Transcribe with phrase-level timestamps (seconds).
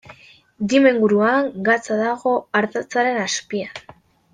[0.71, 3.89] Dima inguruan gatza dago ardatzaren azpian.